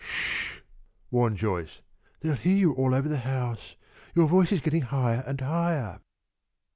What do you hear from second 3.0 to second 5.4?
the house. Your voice is getting higher and